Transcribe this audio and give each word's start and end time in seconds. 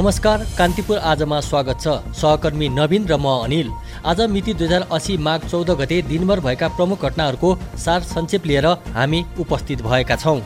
नमस्कार 0.00 0.44
कान्तिपुर 0.58 0.98
आजमा 0.98 1.38
स्वागत 1.40 1.80
छ। 1.80 2.16
सहकर्मी 2.16 2.68
नवीन 2.70 3.04
र 3.04 3.16
म 3.20 3.26
अनिल। 3.44 3.68
आज 4.08 4.20
मिति 4.32 4.52
दुई 4.56 4.66
हजार 4.66 4.86
असी 4.96 5.16
माघ 5.20 5.40
चौध 5.44 5.70
गते 5.76 6.00
दिनभर 6.08 6.40
भएका 6.40 6.68
प्रमुख 6.76 7.04
घटनाहरूको 7.04 7.50
सार 7.76 8.00
सङ्क्षेप 8.08 8.46
लिएर 8.46 8.66
हामी 8.96 9.20
उपस्थित 9.38 9.82
भएका 9.84 10.16
छौँ। 10.16 10.40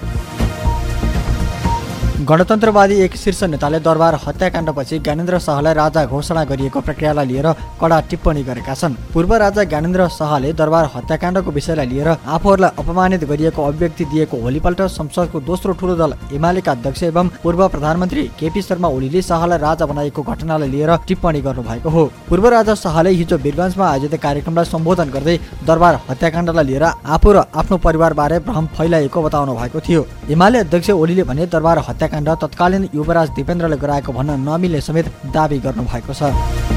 गणतन्त्रवादी 2.15 2.95
एक 3.03 3.15
शीर्ष 3.17 3.43
नेताले 3.45 3.79
दरबार 3.83 4.15
हत्याकाण्डपछि 4.25 4.99
ज्ञानेन्द्र 4.99 5.39
शाहलाई 5.43 5.75
राजा 5.75 6.05
घोषणा 6.07 6.43
गरिएको 6.47 6.81
प्रक्रियालाई 6.81 7.27
लिएर 7.27 7.47
कडा 7.81 7.99
टिप्पणी 8.11 8.43
गरेका 8.43 8.75
छन्। 8.75 8.95
पूर्व 9.15 9.35
राजा 9.35 9.63
ज्ञानेन्द्र 9.65 10.07
शाहले 10.15 10.53
दरबार 10.55 10.85
हत्याकाण्डको 10.95 11.51
विषयलाई 11.51 11.87
लिएर 11.87 12.09
आफूहरूलाई 12.09 12.71
अपमानित 12.79 13.25
गरिएको 13.31 13.63
अभिव्यक्ति 13.63 14.05
दिएको 14.15 14.37
भोलिपल्ट 14.43 14.83
संसदको 14.95 15.41
दोस्रो 15.41 15.73
ठुलो 15.75 15.95
दल 15.97 16.15
एमालेका 16.33 16.73
अध्यक्ष 16.73 17.03
एवं 17.03 17.29
पूर्व 17.43 17.67
प्रधानमन्त्री 17.69 18.23
केपी 18.39 18.63
शर्मा 18.63 18.89
ओलीले 18.89 19.23
शाहलाई 19.23 19.59
राजा 19.59 19.87
बनाएको 19.87 20.23
घटनालाई 20.23 20.69
लिएर 20.71 20.97
टिप्पणी 21.09 21.41
गर्नुभएको 21.41 21.91
हो। 21.91 22.05
पूर्व 22.29 22.49
राजा 22.49 22.75
शाहले 22.85 23.11
हिजो 23.11 23.37
वीरगञ्जमा 23.39 23.91
आयोजित 23.91 24.15
कार्यक्रमलाई 24.23 24.71
सम्बोधन 24.71 25.11
गर्दै 25.11 25.37
दरबार 25.67 26.01
हत्याकाण्डलाई 26.09 26.65
लिएर 26.65 26.85
आफू 26.85 27.33
र 27.33 27.45
आफ्नो 27.59 27.77
परिवारबारे 27.83 28.39
भ्रम 28.47 28.67
फैलाएको 28.79 29.23
बताउनु 29.23 29.59
भएको 29.59 29.81
थियो। 29.83 30.07
एमाले 30.31 30.59
अध्यक्ष 30.61 30.91
ओलीले 30.93 31.23
भने 31.25 31.47
दरबार 31.49 31.79
हत्याकाण्ड 32.05 32.29
तत्कालीन 32.43 32.85
युवराज 32.95 33.29
दिपेन्द्रले 33.33 33.77
गराएको 33.81 34.13
भन्न 34.13 34.31
नमिले 34.45 34.81
समेत 34.85 35.07
दावी 35.33 35.59
गर्नुभएको 35.65 36.13
छ। 36.13 36.74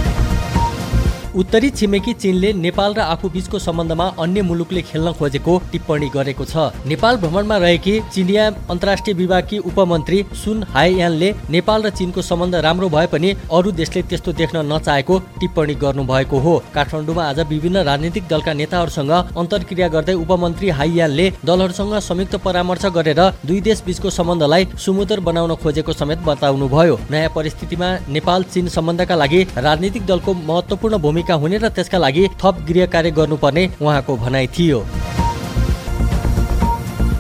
उत्तरी 1.38 1.70
छिमेकी 1.70 2.14
चीनले 2.14 2.52
नेपाल 2.56 2.94
र 2.94 3.00
आफू 3.14 3.30
बीचको 3.30 3.60
सम्बन्धमा 3.60 4.06
अन्य 4.20 4.42
मुलुकले 4.42 4.82
खेल्न 4.82 5.12
खोजेको 5.14 5.58
टिप्पणी 5.72 6.08
गरेको 6.10 6.46
छ। 6.46 6.86
नेपाल 6.90 7.18
भ्रमणमा 7.22 7.58
रहेकी 7.58 7.94
चिनिया 8.14 8.46
अन्तर्राष्ट्रिय 8.74 9.16
विभागकी 9.16 9.58
उपमन्त्री 9.62 10.24
सुन 10.36 10.64
हाइयानले 10.74 11.30
नेपाल 11.50 11.84
र 11.86 11.90
चीनको 11.92 12.22
सम्बन्ध 12.22 12.56
राम्रो 12.66 12.90
भए 12.90 13.06
पनि 13.12 13.34
अरू 13.54 13.72
देशले 13.72 14.02
त्यस्तो 14.04 14.34
देख्न 14.34 14.64
नचाहेको 14.72 15.20
टिप्पणी 15.38 15.76
गर्नुभएको 15.84 16.40
हो। 16.40 16.56
काठमाडौँमा 16.74 17.24
आज 17.26 17.40
विभिन्न 17.52 17.86
राजनीतिक 17.86 18.24
दलका 18.30 18.54
नेताहरूसँग 18.54 19.14
अन्तर्क्रिया 19.38 19.88
गर्दै 19.94 20.14
उपमन्त्री 20.16 20.70
हाइयानले 20.80 21.30
दलहरूसँग 21.46 21.94
संयुक्त 22.02 22.36
परामर्श 22.48 22.86
गरेर 22.98 23.22
दुई 23.46 23.60
देश 23.62 23.84
बीचको 23.86 24.10
सम्बन्धलाई 24.18 24.68
सुमुदर 24.80 25.20
बनाउन 25.30 25.56
खोजेको 25.62 25.94
समेत 25.94 26.26
बताउनुभयो। 26.26 26.98
नयाँ 27.12 27.30
परिस्थितिमा 27.38 27.94
नेपाल 28.10 28.50
चीन 28.52 28.74
सम्बन्धका 28.80 29.16
लागि 29.16 29.46
राजनीतिक 29.70 30.06
दलको 30.08 30.34
महत्वपूर्ण 30.34 30.98
भूमिका 30.98 31.26
भूमिका 31.28 31.44
हुने 31.44 31.58
र 31.60 31.70
त्यसका 31.76 31.98
लागि 32.00 32.24
थप 32.40 32.56
गृह 32.68 32.86
कार्य 32.88 33.12
गर्नुपर्ने 33.12 33.64
उहाँको 33.82 34.16
भनाइ 34.18 34.48
थियो। 34.48 34.80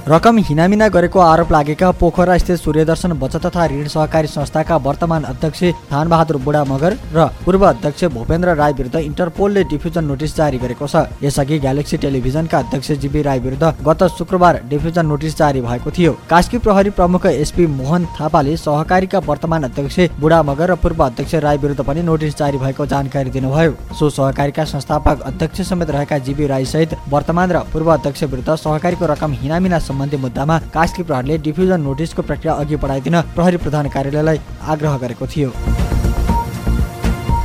रकम 0.07 0.37
हिनामिना 0.39 0.87
गरेको 0.87 1.19
आरोप 1.19 1.51
लागेका 1.51 1.89
पोखरा 1.99 2.37
स्थित 2.37 2.57
सूर्यदर्शन 2.57 3.13
बचत 3.19 3.45
तथा 3.45 3.65
ऋण 3.67 3.87
सहकारी 3.87 4.27
संस्थाका 4.27 4.75
वर्तमान 4.77 5.23
अध्यक्ष 5.25 5.63
थानबहादुर 5.91 6.37
बुढा 6.43 6.63
मगर 6.63 6.93
र 7.13 7.25
पूर्व 7.45 7.65
अध्यक्ष 7.67 8.03
भूपेन्द्र 8.15 8.53
राई 8.55 8.73
विरुद्ध 8.73 8.95
इन्टरपोलले 8.97 9.63
डिफ्युजन 9.65 10.05
नोटिस 10.05 10.35
जारी 10.35 10.57
गरेको 10.57 10.87
छ। 10.87 11.03
यसअघि 11.23 11.57
ग्यालेक्सी 11.59 11.97
टेलिभिजनका 11.97 12.59
अध्यक्ष 12.59 12.91
जीबी 13.03 13.21
राई 13.21 13.39
विरुद्ध 13.39 13.73
गत 13.87 14.03
शुक्रबार 14.17 14.61
डिफ्युजन 14.69 15.05
नोटिस 15.05 15.37
जारी 15.37 15.61
भएको 15.61 15.91
थियो। 15.91 16.13
कास्की 16.29 16.57
प्रहरी 16.63 16.89
प्रमुख 16.95 17.25
एसपी 17.25 17.67
मोहन 17.67 18.05
थापाले 18.15 18.55
सहकारीका 18.57 19.19
वर्तमान 19.27 19.63
अध्यक्ष 19.63 19.99
बुढा 20.19 20.41
मगर 20.43 20.71
र 20.71 20.75
पूर्व 20.77 21.03
अध्यक्ष 21.05 21.35
राई 21.43 21.57
विरुद्ध 21.57 21.83
पनि 21.83 22.03
नोटिस 22.03 22.37
जारी 22.37 22.57
भएको 22.57 22.85
जानकारी 22.85 23.29
दिनुभयो। 23.31 23.75
सो 23.99 24.09
सहकारीका 24.11 24.65
संस्थापक 24.67 25.27
अध्यक्ष 25.27 25.61
समेत 25.67 25.91
रहेका 25.91 26.17
जीबी 26.23 26.47
राई 26.47 26.65
सहित 26.67 26.95
वर्तमान 27.09 27.51
र 27.51 27.65
पूर्व 27.73 27.93
अध्यक्ष 27.93 28.23
विरुद्ध 28.25 28.55
सहकारीको 28.57 29.05
रकम 29.07 29.37
हिनामिना 29.43 29.79
सम्बन्धी 29.97 30.17
मुद्दामा 30.21 30.57
कास्की 30.73 31.03
प्रहरीले 31.03 31.37
डिफ्युजन 31.45 31.81
नोटिसको 31.81 32.21
प्रक्रिया 32.21 32.53
अघि 32.61 32.75
बढाइदिन 32.77 33.21
प्रहरी 33.33 33.57
प्रधान 33.65 33.89
कार्यालयलाई 33.89 34.39
आग्रह 34.69 34.97
गरेको 35.01 35.27
थियो। 35.27 35.49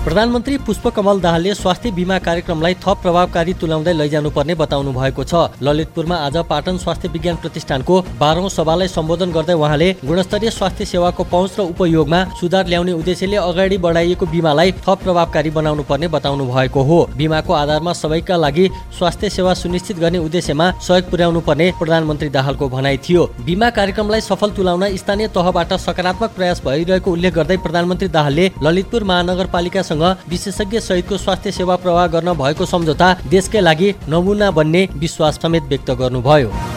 प्रधानमन्त्री 0.04 0.56
पुष्पकमल 0.58 1.20
दाहालले 1.20 1.52
स्वास्थ्य 1.54 1.90
बिमा 1.96 2.18
कार्यक्रमलाई 2.18 2.74
थप 2.82 2.98
प्रभावकारी 3.02 3.52
तुल्याउँदै 3.54 3.92
लैजानुपर्ने 3.92 4.54
बताउनु 4.54 4.92
भएको 4.92 5.24
छ। 5.24 5.34
ललितपुरमा 5.62 6.16
आज 6.18 6.36
पाटन 6.48 6.78
स्वास्थ्य 6.78 7.08
विज्ञान 7.08 7.36
प्रतिष्ठानको 7.36 8.00
बाह्रौँ 8.18 8.48
सभालाई 8.50 8.88
सम्बोधन 8.88 9.30
गर्दै 9.32 9.54
उहाँले 9.54 9.90
गुणस्तरीय 10.02 10.50
स्वास्थ्य 10.50 10.84
सेवाको 10.84 11.24
पहुँच 11.24 11.58
र 11.58 11.62
उपयोगमा 11.64 12.24
सुधार 12.40 12.66
ल्याउने 12.66 12.92
उद्देश्यले 12.92 13.36
अगाडि 13.36 13.78
बढाइएको 13.78 14.26
बिमालाई 14.26 14.72
थप 14.82 14.98
प्रभावकारी 15.04 15.50
बनाउनु 15.50 15.82
पर्ने 15.86 16.08
बताउनु 16.08 16.46
भएको 16.50 16.82
हो। 16.82 16.98
बिमाको 17.16 17.52
आधारमा 17.52 17.92
सबैका 17.92 18.36
लागि 18.36 18.68
स्वास्थ्य 18.98 19.30
सेवा 19.30 19.54
सुनिश्चित 19.54 19.98
गर्ने 20.02 20.18
उद्देश्यमा 20.18 20.70
सहयोग 20.82 21.10
पुर्याउनु 21.10 21.40
पर्ने 21.46 21.70
प्रधानमन्त्री 21.78 22.28
दाहालको 22.38 22.68
भनाइ 22.74 22.98
थियो। 23.06 23.22
बिमा 23.46 23.70
कार्यक्रमलाई 23.70 24.20
सफल 24.22 24.50
तुलाउन 24.58 24.84
स्थानीय 24.96 25.28
तहबाट 25.30 25.72
सकारात्मक 25.86 26.34
प्रयास 26.34 26.62
भइरहेको 26.66 27.12
उल्लेख 27.12 27.34
गर्दै 27.34 27.56
प्रधानमन्त्री 27.62 28.08
दाहालले 28.10 28.50
ललितपुर 28.64 29.04
महानगरपालिका 29.04 29.90
सँग 29.92 30.28
विशेषज्ञ 30.28 30.80
सहितको 30.80 31.16
स्वास्थ्य 31.18 31.52
सेवा 31.52 31.76
प्रवाह 31.76 32.06
गर्न 32.08 32.32
भएको 32.34 32.66
सम्झौता 32.66 33.14
देशकै 33.30 33.60
लागि 33.60 33.94
नमुना 34.08 34.50
बन्ने 34.50 34.88
विश्वास 34.96 35.40
समेत 35.42 35.62
व्यक्त 35.64 35.90
गर्नुभयो। 36.00 36.71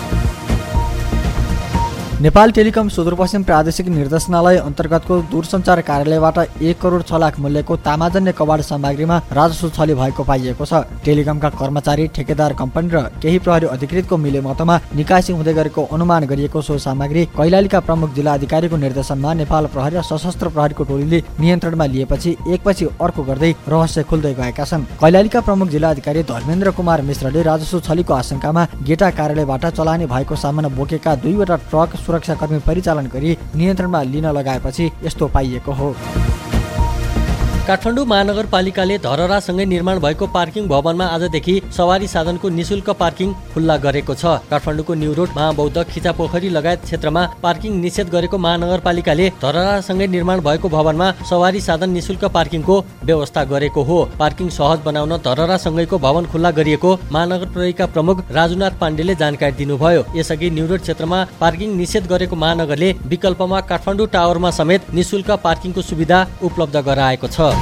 नेपाल 2.22 2.52
टेलिकम 2.52 2.90
सुदूरपश्चिम 2.90 3.44
प्रादेशिक 3.44 3.88
निर्देशनालय 3.88 4.58
अन्तर्गतको 4.58 5.16
दूरसञ्चार 5.31 5.80
कार्यालयबाट 5.81 6.38
एक 6.64 6.80
करोड 6.81 7.02
छ 7.03 7.14
लाख 7.14 7.40
मूल्यको 7.40 7.76
तामाजन्य 7.78 8.31
कवाड 8.31 8.62
सामग्रीमा 8.62 9.18
राजस्व 9.31 9.70
छली 9.70 9.94
भएको 9.94 10.24
पाइएको 10.24 10.66
छ। 10.66 10.80
टेलिकमका 11.06 11.50
कर्मचारी 11.52 12.08
ठेकेदार 12.16 12.54
कम्पनी 12.54 12.90
र 12.90 13.02
केही 13.20 13.40
प्रहरी 13.40 13.68
अधिकृतको 13.68 14.18
मिलेमतमा 14.18 14.80
निकासी 14.96 15.34
हुँदै 15.34 15.54
गरेको 15.54 15.84
अनुमान 15.92 16.25
गरिएको 16.25 16.62
सो 16.62 16.78
सामग्री 16.86 17.25
कैलालीका 17.36 17.80
प्रमुख 17.84 18.14
जिल्ला 18.16 18.34
अधिकारीको 18.34 18.78
निर्देशनमा 18.78 19.34
नेपाल 19.42 19.66
प्रहरी 19.75 19.98
र 19.98 20.04
सशस्त्र 20.12 20.50
प्रहरीको 20.56 20.84
टोलीले 20.86 21.20
नियन्त्रणमा 21.40 21.86
लिएपछि 21.92 22.36
एकपछि 22.48 22.86
अर्को 23.02 23.24
गर्दै 23.24 23.52
रहस्य 23.68 24.04
खुल्दै 24.08 24.34
गएका 24.40 24.66
छन्। 24.66 24.88
कैलालीका 25.04 25.42
प्रमुख 25.42 25.68
जिल्ला 25.75 25.90
अधिकारी 25.90 26.24
धर्मेन्द्र 26.31 26.72
कुमार 26.80 27.02
मिश्रले 27.12 27.44
राजस्व 27.52 27.80
छलीको 27.81 28.14
आशंकामा 28.14 28.68
गेटा 28.88 29.12
कार्यालयबाट 29.20 29.66
चलानी 29.75 30.06
भएको 30.16 30.36
सामान 30.46 30.72
बोकेका 30.80 31.16
दुईवटा 31.20 31.56
ट्रक 31.70 32.02
सुरक्षाकर्मी 32.06 32.60
परिचालन 32.68 33.08
गरी 33.14 33.38
नियन्त्रणमा 33.56 34.02
लिन 34.04 34.26
लगाएपछि 34.38 34.92
यस्तो 35.04 35.28
पाइएको 35.28 35.72
हो। 35.72 35.96
काठमाडौँ 37.68 38.06
महानगरपालिकाले 38.06 38.98
धरहरासँगै 39.03 39.66
निर्माण 39.66 40.00
भएको 40.00 40.26
पार्किङ 40.30 40.68
भवनमा 40.68 41.06
आजदेखि 41.14 41.53
सवारी 41.78 42.08
साधनको 42.08 42.50
निशुल्क 42.50 42.90
पार्किङ 43.00 43.31
खुल्ला 43.53 43.78
गरेको 43.86 44.14
छ। 44.14 44.34
काठमाडौँको 44.52 44.94
न्यु 44.94 45.14
रोड 45.18 45.30
महाबौद्ध 45.36 45.84
खिचापोखरी 45.90 46.50
लगायत 46.50 46.84
क्षेत्रमा 46.84 47.24
पार्किङ 47.42 47.80
निषेध 47.81 48.09
गरेको 48.16 48.38
महानगरपालिकाले 48.38 49.30
धरहरासँगै 49.42 50.08
निर्माण 50.08 50.42
भएको 50.48 50.70
भवनमा 50.70 51.08
सवारी 51.25 51.62
साधन 51.62 51.90
निशुल्क 51.90 52.25
पार्किङको 52.38 52.75
व्यवस्था 53.04 53.44
गरेको 53.54 53.81
हो। 53.90 53.98
पार्किङ 54.20 54.50
सहज 54.58 54.86
बनाउन 54.86 55.18
धरहरासँगैको 55.25 55.98
भवन 56.06 56.25
खुल्ला 56.30 56.52
गरिएको 56.59 56.94
महानगर 57.12 57.50
प्रहरीका 57.50 57.86
प्रमुख 57.98 58.24
राजुनाथ 58.31 58.78
पाण्डेले 58.81 59.16
जानकारी 59.16 59.58
दिनुभयो। 59.58 60.06
यसअघि 60.16 60.50
न्यु 60.52 60.68
रोड 60.68 60.86
क्षेत्रमा 60.86 61.25
पार्किङ 61.42 61.75
निषेध 61.81 62.14
गरेको 62.14 62.36
महानगरले 62.46 62.94
विकल्पमा 63.09 63.66
काठमाडौँ 63.74 64.08
टावरमा 64.14 64.52
समेत 64.62 64.94
निशुल्क 64.94 65.31
पार्किङको 65.44 65.81
सुविधा 65.81 66.25
उपलब्ध 66.44 66.78
गराएको 66.92 67.28
छ। 67.28 67.54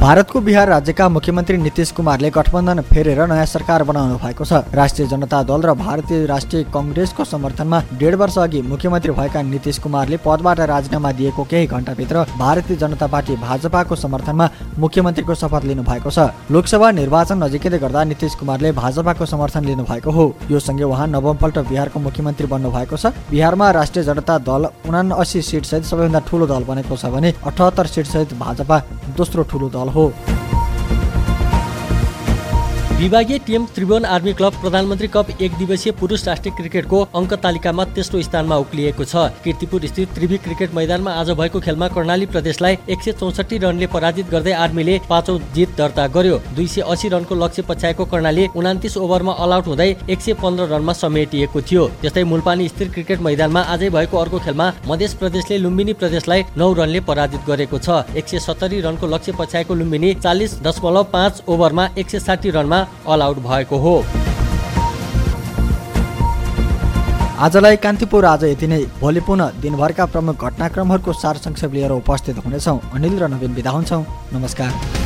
भारतको 0.00 0.40
बिहार 0.40 0.68
राज्यका 0.68 1.08
मुख्यमन्त्री 1.08 1.56
नीतिश 1.58 1.90
कुमारले 1.92 2.28
गठबन्धन 2.32 2.80
फेरेर 2.82 3.18
नयाँ 3.28 3.46
सरकार 3.46 3.82
बनाउनु 3.84 4.16
भएको 4.18 4.44
छ। 4.44 4.64
राष्ट्रिय 4.72 5.08
जनता 5.08 5.42
दल 5.44 5.60
र 5.60 5.72
भारतीय 5.76 6.24
राष्ट्रिय 6.26 6.62
कङ्ग्रेसको 6.72 7.24
समर्थनमा 7.24 7.82
डेढ 8.00 8.14
वर्ष 8.16 8.38
अघि 8.40 8.62
मुख्यमन्त्री 8.64 9.12
भएका 9.12 9.42
नीतिश 9.44 9.78
कुमारले 9.78 10.16
पदबाट 10.24 10.60
राजीनामा 10.72 11.10
दिएको 11.12 11.44
केही 11.44 11.66
घण्टाभित्र 11.68 12.24
भारतीय 12.38 12.76
जनता 12.76 13.06
पार्टी 13.06 13.36
भाजपाको 13.36 13.96
समर्थनमा 13.96 14.48
मुख्यमन्त्रीको 14.80 15.34
शपथ 15.34 15.64
लिनु 15.68 15.82
भएको 15.84 16.10
छ। 16.10 16.32
लोकसभा 16.48 16.90
निर्वाचन 16.96 17.44
नजिकै 17.44 17.78
गर्दा 17.78 18.04
नीतिश 18.04 18.34
कुमारले 18.40 18.72
भाजपाको 18.72 19.26
समर्थन 19.26 19.64
लिनु 19.68 19.84
भएको 19.84 20.10
हो। 20.10 20.24
यो 20.50 20.58
सँगै 20.60 20.88
उहाँ 20.88 21.06
नवमपल्ट 21.12 21.58
बिहारको 21.68 22.00
मुख्यमन्त्री 22.00 22.46
बन्नु 22.48 22.70
भएको 22.72 22.96
छ। 22.96 23.12
बिहारमा 23.28 23.70
राष्ट्रिय 23.70 24.04
जनता 24.08 24.38
दल 24.48 24.64
उनासी 24.88 25.42
सिटसहित 25.44 25.84
सबैभन्दा 25.84 26.24
ठुलो 26.24 26.46
दल 26.48 26.64
बनेको 26.64 26.96
छ 26.96 27.12
भने 27.12 27.36
अठहत्तर 27.36 27.86
सिटसहित 27.94 28.34
भाजपा 28.40 28.82
दोस्रो 29.20 29.44
ठुलो 29.44 29.68
दल 29.68 29.88
हो 29.94 30.12
विभागीय 33.00 33.38
टिम 33.38 33.64
त्रिभुवन 33.74 34.04
आर्मी 34.04 34.32
क्लब 34.32 34.52
प्रधानमन्त्री 34.62 35.06
कप 35.08 35.28
एक 35.42 35.52
दिवसीय 35.58 35.92
पुरुष 36.00 36.26
राष्ट्रिय 36.26 36.54
क्रिकेटको 36.56 36.98
अङ्क 37.16 37.32
तालिकामा 37.42 37.84
तेस्रो 37.96 38.20
स्थानमा 38.22 38.56
उक्लिएको 38.56 39.04
छ। 39.04 39.22
किर्तिपुर 39.44 39.86
स्थित 39.86 40.08
त्रिवी 40.14 40.36
क्रिकेट 40.38 40.74
मैदानमा 40.74 41.12
आज 41.20 41.30
भएको 41.38 41.60
खेलमा 41.60 41.88
कर्णाली 41.88 42.26
प्रदेशलाई 42.26 42.76
एक 42.88 43.02
सय 43.02 43.12
चौसठी 43.12 43.58
रनले 43.58 43.86
पराजित 43.86 44.28
गर्दै 44.30 44.52
आर्मीले 44.64 44.98
पाँचौँ 45.08 45.38
जित 45.54 45.70
दर्ता 45.78 46.06
गर्यो। 46.16 46.36
दुई 46.52 46.66
सय 46.66 46.80
अस्सी 46.82 47.08
रनको 47.08 47.34
लक्ष्य 47.36 47.62
पछ्याएको 47.68 48.04
कर्णाली 48.04 48.46
उनातिस 48.54 48.96
ओभरमा 48.98 49.32
अलआउट 49.46 49.66
हुँदै 49.66 49.88
एक 50.10 50.20
सय 50.20 50.34
पन्ध्र 50.42 50.68
रनमा 50.74 50.92
समेटिएको 51.00 51.62
थियो। 51.62 51.86
त्यस्तै 52.02 52.24
मुलपानी 52.24 52.68
स्थित 52.68 52.92
क्रिकेट 52.92 53.20
मैदानमा 53.22 53.60
आजै 53.70 53.90
भएको 53.96 54.18
अर्को 54.18 54.38
खेलमा 54.44 54.68
मध्य 54.88 55.08
प्रदेशले 55.20 55.58
लुम्बिनी 55.58 55.92
प्रदेशलाई 56.04 56.44
नौ 56.56 56.72
रनले 56.74 57.00
पराजित 57.08 57.48
गरेको 57.48 57.78
छ। 57.80 58.04
एक 58.12 58.28
सय 58.28 58.44
सत्तरी 58.50 58.80
रनको 58.82 59.12
लक्ष्य 59.16 59.38
पछ्याएको 59.40 59.74
लुम्बिनी 59.74 60.14
चालिस 60.20 60.60
दशमलव 60.62 61.10
पाँच 61.16 61.42
ओभरमा 61.48 61.90
एक 61.96 62.10
सय 62.10 62.26
साठी 62.28 62.50
रनमा 62.60 62.86
अल 63.08 63.22
आउट 63.22 63.38
भएको 63.38 63.78
हो। 63.78 63.94
आजलाई 67.40 67.76
कान्तिपुर 67.76 68.24
आज 68.24 68.44
यति 68.44 68.66
नै। 68.66 68.84
भोलि 69.00 69.20
पुनः 69.20 69.50
दिनभरका 69.60 70.06
प्रमुख 70.06 70.44
घटनाक्रमहरूको 70.44 71.12
सार 71.12 71.36
संक्षेप 71.38 71.74
लिएर 71.74 71.92
उपस्थित 71.92 72.44
हुनेछौँ। 72.44 72.80
अनिल 72.94 73.18
र 73.18 73.28
नवीन 73.28 73.54
बिदा 73.54 73.70
हुन्छौँ। 73.70 74.04
नमस्कार। 74.32 74.99